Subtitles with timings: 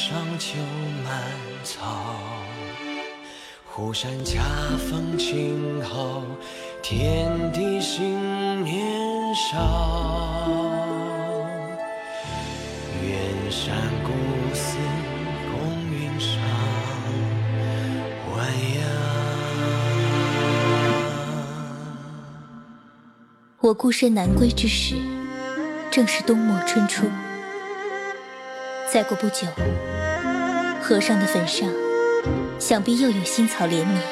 [0.00, 0.56] 上秋
[1.04, 1.22] 满
[1.62, 2.16] 草。
[3.66, 4.40] 湖山恰
[4.78, 6.22] 逢晴好，
[6.80, 10.48] 天地新年少。
[13.02, 14.10] 远山古
[14.54, 14.78] 寺
[15.52, 16.40] 公云上，
[18.34, 18.80] 晚阳。
[23.60, 24.96] 我孤身南归之时，
[25.90, 27.04] 正是冬末春初。
[28.92, 29.46] 再过不久，
[30.82, 31.68] 和尚的坟上，
[32.58, 34.02] 想必又有新草连绵。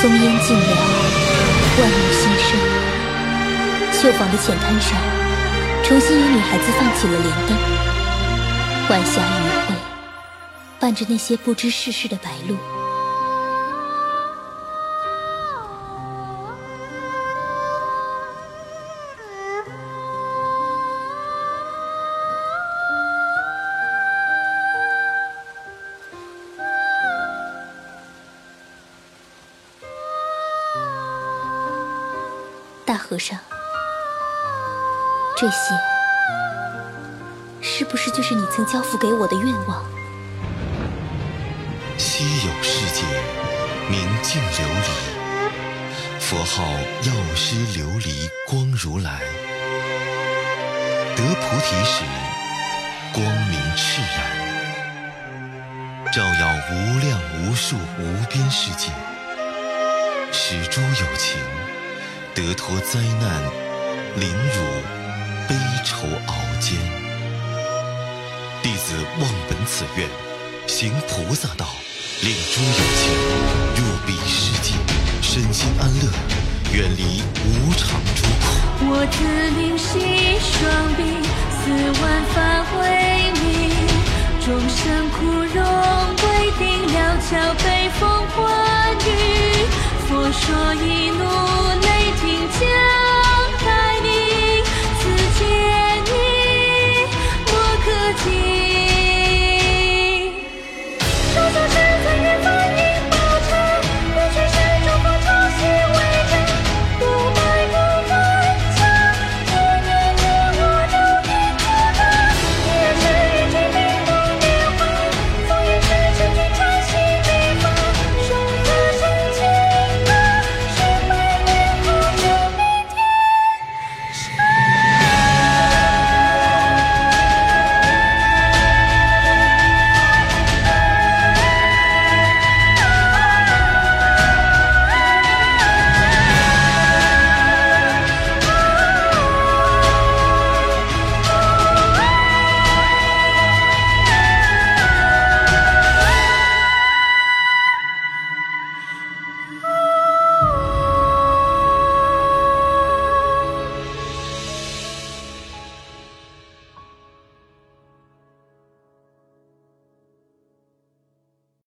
[0.00, 0.76] 松烟尽了，
[1.80, 2.56] 万物新生。
[3.90, 4.96] 绣坊的浅滩上，
[5.82, 7.58] 重新有女孩子放起了莲灯。
[8.90, 9.74] 晚霞余晖，
[10.78, 12.56] 伴着那些不知世事的白鹭。
[32.86, 33.38] 大和尚，
[35.34, 35.56] 这些
[37.62, 39.82] 是不是就是你曾交付给我的愿望？
[41.96, 43.02] 稀有世界，
[43.88, 44.90] 明镜琉璃，
[46.20, 46.62] 佛号
[47.04, 49.22] 药师琉璃光如来。
[51.16, 52.04] 得菩提时，
[53.14, 58.90] 光明炽然，照耀无量无数无边世界，
[60.32, 61.40] 使诸有情
[62.34, 63.42] 得脱灾难、
[64.16, 64.60] 凌辱、
[65.48, 66.76] 悲愁熬煎。
[68.60, 70.08] 弟子望本此愿，
[70.66, 71.64] 行菩萨道，
[72.22, 73.02] 令诸有情
[73.76, 74.74] 入彼世界，
[75.22, 76.10] 身心安乐，
[76.72, 78.44] 远离无常诸苦。
[78.86, 79.16] 我自
[79.60, 79.90] 灵犀
[80.42, 80.52] 双
[80.96, 81.00] 臂，
[81.62, 81.62] 四
[82.02, 82.02] 万
[82.34, 82.36] 法
[82.80, 82.82] 为
[83.44, 83.46] 名，
[84.44, 85.16] 众生苦
[85.54, 85.56] 容
[86.16, 86.22] 归
[86.58, 86.62] 定
[86.92, 87.30] 了桥
[87.62, 87.64] 北
[88.00, 88.36] 风欢
[89.06, 89.08] 雨。
[90.08, 90.42] 佛说
[90.74, 91.22] 一怒
[91.80, 91.93] 雷霆降。